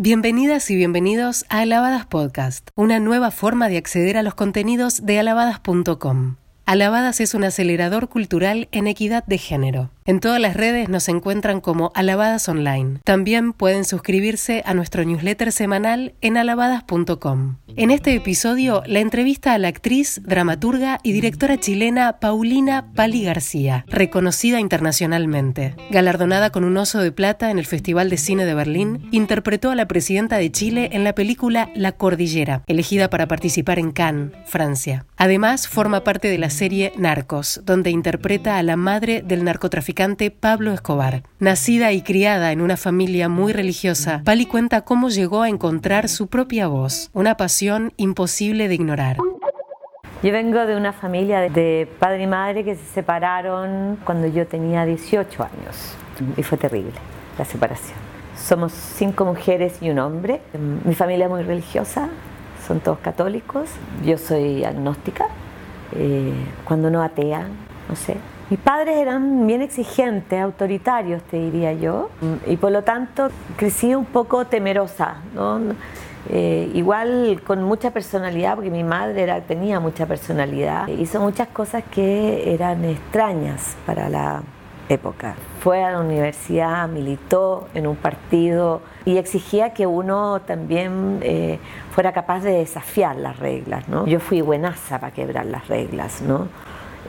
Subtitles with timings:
[0.00, 5.18] Bienvenidas y bienvenidos a Alabadas Podcast, una nueva forma de acceder a los contenidos de
[5.18, 6.36] alabadas.com.
[6.66, 9.90] Alabadas es un acelerador cultural en equidad de género.
[10.08, 12.98] En todas las redes nos encuentran como Alabadas Online.
[13.04, 17.58] También pueden suscribirse a nuestro newsletter semanal en alabadas.com.
[17.76, 23.84] En este episodio, la entrevista a la actriz, dramaturga y directora chilena Paulina Pali García,
[23.86, 25.74] reconocida internacionalmente.
[25.90, 29.74] Galardonada con un oso de plata en el Festival de Cine de Berlín, interpretó a
[29.74, 35.04] la presidenta de Chile en la película La Cordillera, elegida para participar en Cannes, Francia.
[35.18, 39.97] Además, forma parte de la serie Narcos, donde interpreta a la madre del narcotraficante
[40.40, 41.24] Pablo Escobar.
[41.40, 46.28] Nacida y criada en una familia muy religiosa, Pali cuenta cómo llegó a encontrar su
[46.28, 49.16] propia voz, una pasión imposible de ignorar.
[50.22, 54.84] Yo vengo de una familia de padre y madre que se separaron cuando yo tenía
[54.84, 55.96] 18 años
[56.36, 56.92] y fue terrible
[57.36, 57.98] la separación.
[58.36, 60.40] Somos cinco mujeres y un hombre.
[60.84, 62.08] Mi familia es muy religiosa,
[62.64, 63.68] son todos católicos.
[64.04, 65.26] Yo soy agnóstica,
[65.96, 66.34] eh,
[66.64, 67.48] cuando no atea,
[67.88, 68.16] no sé,
[68.50, 72.10] mis padres eran bien exigentes, autoritarios, te diría yo,
[72.46, 75.16] y por lo tanto crecí un poco temerosa,
[76.30, 81.84] eh, igual con mucha personalidad, porque mi madre era, tenía mucha personalidad, hizo muchas cosas
[81.90, 84.42] que eran extrañas para la
[84.88, 85.34] época.
[85.60, 91.58] Fue a la universidad, militó en un partido y exigía que uno también eh,
[91.90, 93.88] fuera capaz de desafiar las reglas.
[93.88, 94.06] ¿no?
[94.06, 96.22] Yo fui buenaza para quebrar las reglas.
[96.22, 96.48] ¿no?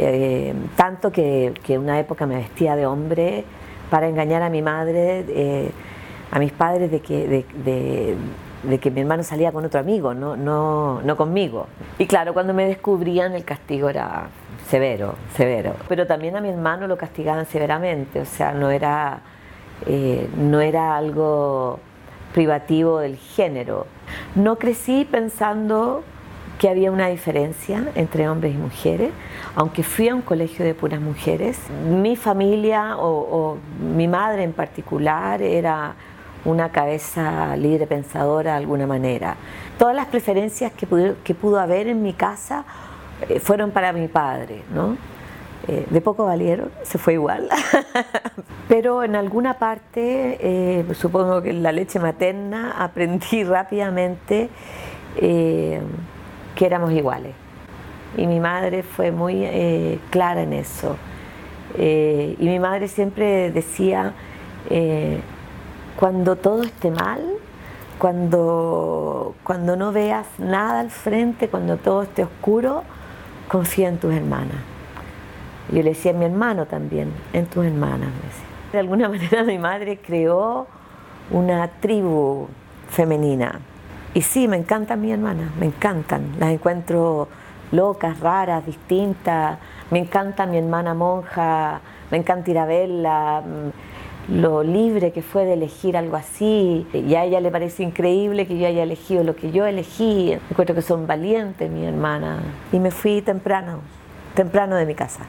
[0.00, 3.44] Eh, tanto que, que una época me vestía de hombre
[3.90, 5.70] para engañar a mi madre, eh,
[6.30, 11.66] a mis padres de que, mi hermano salía con otro amigo, no, no, no conmigo.
[11.98, 14.28] Y claro, cuando me descubrían el castigo era
[14.68, 15.74] severo, severo.
[15.88, 19.20] Pero también a mi hermano lo castigaban severamente, o sea, no era,
[19.86, 21.80] eh, no era algo
[22.34, 23.86] privativo del género.
[24.34, 26.04] No crecí pensando
[26.58, 29.10] que había una diferencia entre hombres y mujeres,
[29.54, 31.58] aunque fui a un colegio de puras mujeres.
[31.88, 35.94] Mi familia o, mi madre en particular era
[36.44, 39.36] una cabeza libre pensadora de alguna manera.
[39.78, 42.64] Todas las preferencias que, que pudo haber en mi casa
[43.28, 44.96] eh, fueron para mi padre, ¿no?
[45.66, 47.48] Eh, de poco valieron, se fue igual.
[48.68, 54.48] Pero en alguna parte, eh, supongo que en la leche materna, aprendí rápidamente
[56.58, 57.34] que éramos iguales.
[58.16, 60.96] Y mi madre fue muy eh, clara en eso.
[61.76, 64.12] Eh, y mi madre siempre decía,
[64.68, 65.20] eh,
[65.96, 67.20] cuando todo esté mal,
[67.98, 72.82] cuando, cuando no veas nada al frente, cuando todo esté oscuro,
[73.46, 74.58] confía en tus hermanas.
[75.70, 78.10] Yo le decía a mi hermano también, en tus hermanas.
[78.72, 80.66] De alguna manera mi madre creó
[81.30, 82.48] una tribu
[82.90, 83.60] femenina
[84.14, 86.32] y sí, me encantan mis hermanas, me encantan.
[86.38, 87.28] Las encuentro
[87.72, 89.58] locas, raras, distintas.
[89.90, 91.80] Me encanta mi hermana monja,
[92.10, 96.86] me encanta ir a verla, mm, lo libre que fue de elegir algo así.
[96.92, 100.32] Y a ella le parece increíble que yo haya elegido lo que yo elegí.
[100.50, 102.38] Encuentro que son valientes mi hermana.
[102.72, 103.80] Y me fui temprano,
[104.34, 105.20] temprano de mi casa,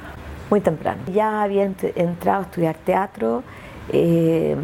[0.49, 1.01] muy temprano.
[1.13, 3.43] Ya había entrado a estudiar teatro.
[3.91, 4.55] Eh,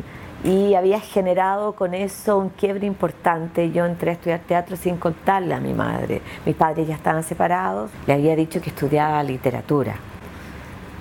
[0.45, 3.71] y había generado con eso un quiebre importante.
[3.71, 6.21] Yo entré a estudiar teatro sin contarle a mi madre.
[6.45, 9.95] Mis padres ya estaban separados, le había dicho que estudiaba literatura.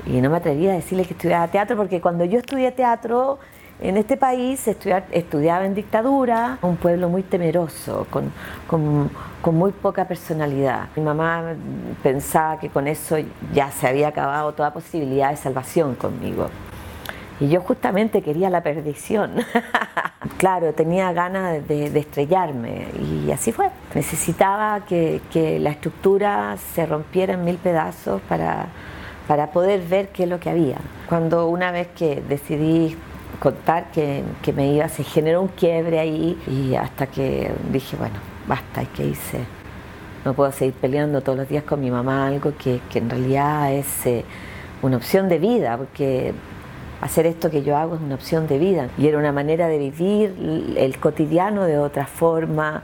[0.06, 3.38] Y no me atrevía a decirle que estudiaba teatro porque cuando yo estudié teatro
[3.80, 8.32] en este país estudiaba en dictadura, un pueblo muy temeroso, con,
[8.66, 9.10] con,
[9.42, 10.88] con, muy poca personalidad.
[10.96, 11.54] Mi mamá
[12.02, 13.16] pensaba que con eso
[13.52, 16.48] ya se había acabado toda posibilidad de salvación conmigo.
[17.44, 19.32] Y yo justamente quería la perdición.
[20.38, 23.68] claro, tenía ganas de, estrellarme y así fue.
[23.94, 25.20] Necesitaba que,
[25.60, 28.68] la estructura se rompiera en mil pedazos para,
[29.28, 30.78] para poder ver qué es lo que había.
[31.06, 32.96] Cuando una vez que decidí
[33.40, 34.24] contar que,
[34.56, 38.16] me iba, se generó un quiebre ahí y hasta que dije, bueno,
[38.48, 39.40] basta, hay que irse.
[40.24, 44.06] No puedo seguir peleando todos los días con mi mamá, algo que, en realidad es
[44.06, 44.24] eh,
[44.80, 46.32] una opción de vida, porque
[47.04, 49.78] hacer esto que yo hago es una opción de vida y era una manera de
[49.78, 52.82] vivir el cotidiano de otra forma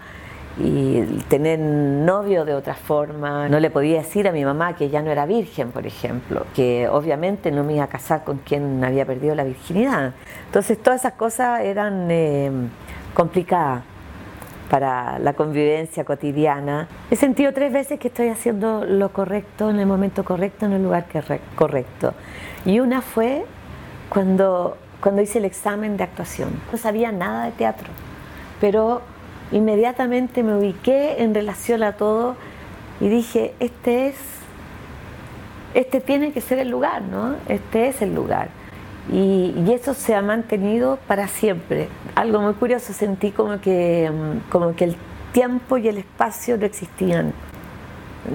[0.59, 3.49] y tener novio de otra forma.
[3.49, 6.87] No le podía decir a mi mamá que ya no era virgen, por ejemplo, que
[6.87, 10.13] obviamente no me iba a casar con quien había perdido la virginidad.
[10.45, 12.51] Entonces todas esas cosas eran eh,
[13.15, 13.85] complicadas
[14.69, 16.89] para la convivencia cotidiana.
[17.11, 20.83] He sentido tres veces que estoy haciendo lo correcto en el momento correcto, en el
[20.83, 21.07] lugar
[21.57, 22.13] correcto.
[22.67, 23.47] Y una fue
[24.11, 26.51] cuando, cuando hice el examen de actuación.
[26.71, 27.89] No sabía nada de teatro,
[28.61, 29.01] pero
[29.53, 32.37] inmediatamente me ubiqué en relación a todo
[33.01, 34.17] y dije, este es,
[35.73, 37.37] este tiene que ser el lugar, ¿no?
[37.49, 38.49] Este es el lugar.
[39.11, 41.89] Y, eso se ha mantenido para siempre.
[42.15, 44.11] Algo muy curioso, sentí como que,
[44.51, 44.97] como que el
[45.33, 47.33] tiempo y el espacio no existían.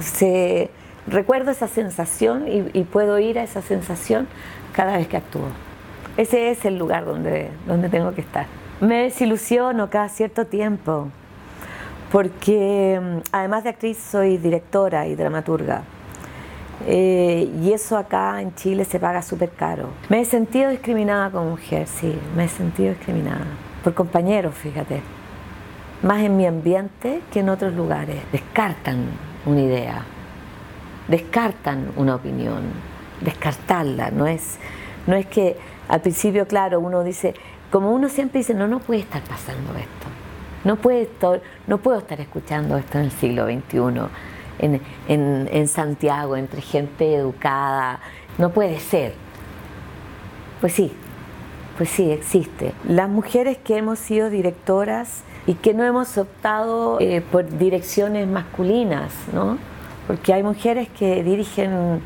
[0.02, 0.72] Se,
[1.08, 4.28] recuerdo esa sensación y, puedo ir a esa sensación
[4.76, 5.48] cada vez que actúo.
[6.18, 8.46] Ese es el lugar donde, donde tengo que estar.
[8.82, 11.08] Me desilusiono cada cierto tiempo,
[12.12, 15.84] porque mm, además de actriz soy directora y dramaturga.
[16.86, 19.90] Eh, y eso acá en Chile se paga súper caro.
[20.10, 23.46] Me he sentido discriminada como mujer, sí, me he sentido discriminada.
[23.84, 25.02] Por compañeros, fíjate.
[26.04, 28.18] Más en mi ambiente que en otros lugares.
[28.32, 29.06] Descartan
[29.46, 30.04] una idea,
[31.08, 32.64] descartan una opinión,
[33.22, 34.12] descartarla.
[34.12, 34.58] No es,
[35.08, 35.58] no es que
[35.88, 37.34] al principio, claro, uno dice,
[37.72, 40.08] como uno siempre dice, no, no puede estar pasando esto.
[40.64, 41.08] No, puede
[41.68, 44.10] no puedo estar escuchando esto en el siglo XXI
[44.60, 48.00] en, Santiago, entre gente educada.
[48.38, 49.14] No puede ser.
[50.62, 50.92] Pues sí,
[51.78, 52.74] pues sí, existe.
[52.88, 59.14] Las mujeres que hemos sido directoras y que no hemos optado eh, por direcciones masculinas,
[59.34, 59.58] ¿no?
[60.08, 62.02] Porque hay mujeres que dirigen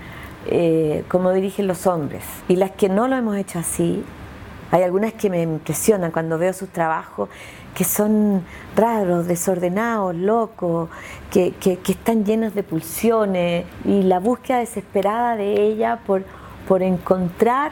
[0.48, 2.24] eh, como dirigen los hombres.
[2.48, 4.04] Y las que no lo hemos hecho así,
[4.72, 7.30] hay algunas que me impresionan cuando veo sus trabajos
[7.74, 8.44] que son
[8.76, 10.90] raros, desordenados, locos,
[11.32, 11.54] que,
[11.88, 16.24] están llenos de pulsiones y la búsqueda desesperada de ella por,
[16.68, 17.72] por encontrar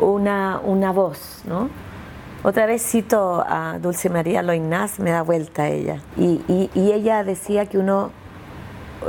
[0.00, 1.68] una, voz, ¿no?
[2.42, 6.00] Otra vez cito a Dulce María Loinaz, me da vuelta a ella.
[6.16, 8.10] Y, ella decía que uno,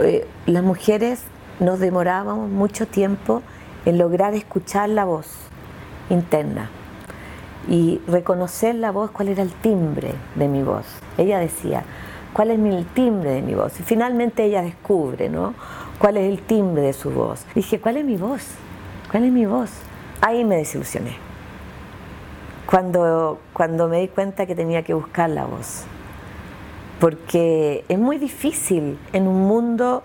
[0.01, 1.24] eh, las mujeres
[1.59, 3.41] nos demorábamos mucho tiempo
[3.85, 5.27] en lograr escuchar la voz
[6.09, 6.69] interna
[7.67, 10.85] y reconocer la voz, cuál era el timbre de mi voz.
[11.17, 11.83] Ella decía,
[12.33, 13.79] ¿cuál es el timbre de mi voz?
[13.79, 15.53] Y finalmente ella descubre, ¿no?
[15.97, 17.45] ¿Cuál es el timbre de su voz?
[17.55, 18.43] dije, ¿cuál es mi voz?
[19.09, 19.71] ¿Cuál es mi voz?
[20.21, 21.15] Ahí me desilusioné.
[22.69, 25.85] Cuando, cuando me di cuenta que tenía que buscar la voz.
[26.99, 30.03] Porque es muy difícil en un mundo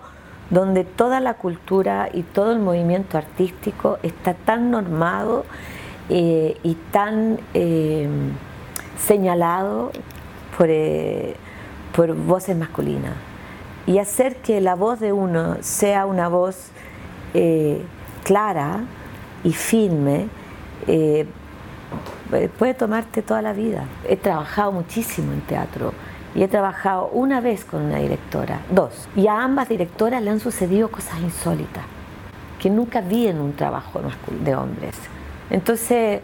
[0.51, 5.45] donde toda la cultura y todo el movimiento artístico está tan normado
[6.09, 8.07] eh, y tan eh,
[8.99, 9.91] señalado
[10.57, 11.35] por, eh,
[11.95, 13.13] por voces masculinas.
[13.87, 16.69] Y hacer que la voz de uno sea una voz
[18.23, 18.81] clara
[19.43, 20.27] y firme
[22.59, 23.85] puede tomarte toda la vida.
[24.07, 25.93] He trabajado muchísimo en teatro
[26.33, 29.07] y he trabajado una vez con una directora, dos.
[29.15, 31.83] Y a ambas directoras le han sucedido cosas insólitas
[32.59, 34.01] que nunca vi en un trabajo
[34.43, 34.95] de hombres.
[35.49, 36.21] Entonces,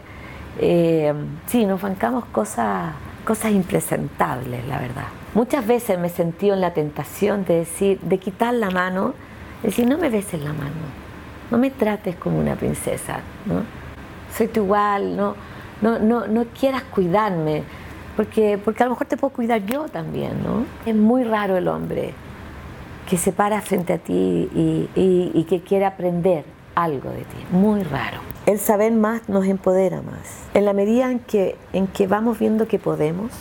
[0.59, 1.13] eh,
[1.48, 2.94] sí, nos bancamos cosas,
[3.25, 5.07] cosas impresentables, la verdad.
[5.33, 9.13] Muchas veces me he sentido en la tentación de decir, de quitar la mano,
[9.63, 10.86] decir, no me beses la mano,
[11.50, 13.63] no me trates como una princesa, ¿no?
[14.36, 15.36] Soy tu igual, no,
[15.81, 17.63] no, no, no quieras cuidarme,
[18.18, 20.66] porque, porque a lo mejor te puedo cuidar yo también, ¿no?
[20.86, 22.14] Es muy raro el hombre
[23.08, 26.44] que se para frente a ti y que quiere aprender
[26.75, 28.19] algo de ti, muy raro.
[28.46, 30.44] El saber más nos empodera más.
[30.54, 33.31] En la medida en que, en que vamos viendo que podemos,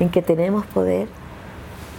[0.00, 1.08] en que tenemos poder,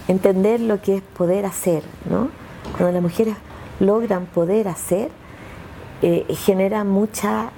[0.06, 2.28] entender lo que es poder hacer, ¿no?
[2.76, 3.36] Cuando las mujeres
[3.80, 5.10] logran poder hacer,
[6.02, 7.50] eh, genera mucha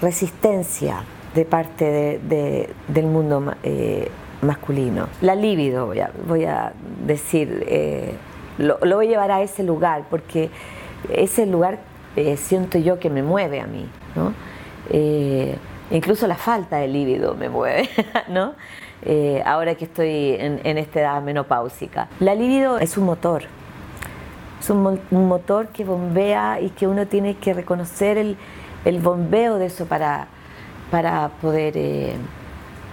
[0.00, 1.04] resistencia
[1.36, 2.18] de parte
[2.88, 5.08] del mundo eh, masculino.
[5.20, 6.72] La libido, voy a, voy a
[7.04, 8.14] decir, eh,
[8.58, 10.48] lo, lo, voy a llevar a ese lugar, porque
[11.12, 11.78] ese lugar
[12.16, 14.32] eh, siento yo que me mueve a mí, ¿no?
[15.90, 17.88] Incluso la falta de líbido me mueve,
[18.28, 18.54] ¿no?
[19.44, 22.08] Ahora que estoy en, esta edad menopáusica.
[22.18, 23.42] La líbido es un motor,
[24.58, 28.36] es un, motor que bombea y que uno tiene que reconocer el,
[28.86, 30.28] el bombeo de eso para,
[30.90, 32.14] para poder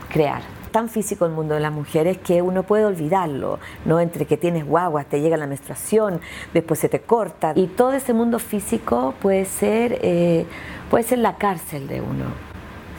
[0.09, 0.41] crear
[0.73, 4.01] tan físico el mundo de las mujeres que uno puede olvidarlo, ¿no?
[4.01, 6.19] Entre que tienes guaguas, te llega la menstruación,
[6.53, 7.53] después se te corta.
[7.55, 10.45] Y todo ese mundo físico puede ser, eh,
[10.89, 12.25] puede ser la cárcel de uno.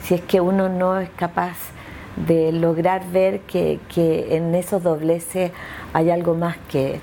[0.01, 1.57] Si es que uno no es capaz
[2.15, 3.79] de lograr ver que,
[4.29, 5.51] en esos dobleces
[5.93, 6.99] hay algo más que,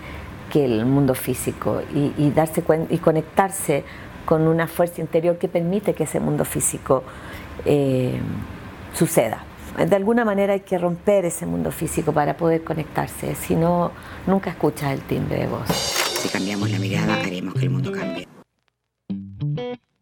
[0.55, 3.85] el mundo físico y, darse y conectarse
[4.27, 7.05] con una fuerza interior que permite que ese mundo físico
[7.65, 8.21] eh,
[8.95, 9.45] suceda
[9.77, 13.91] de alguna manera hay que romper ese mundo físico para poder conectarse, si no,
[14.27, 15.69] nunca escuchas el timbre de voz.
[15.69, 18.32] Si cambiamos la mirada, haremos que el mundo cambie.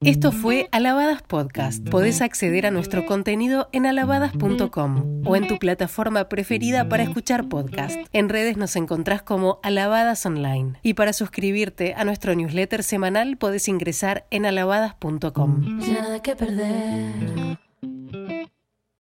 [0.02, 1.87] Esto fue Alabadas Podcast.
[1.90, 7.99] Podés acceder a nuestro contenido en alabadas.com o en tu plataforma preferida para escuchar podcast.
[8.14, 10.78] En redes nos encontrás como Alabadas Online.
[10.83, 15.80] Y para suscribirte a nuestro newsletter semanal podés ingresar en alabadas.com.
[15.80, 17.59] Nada que perder.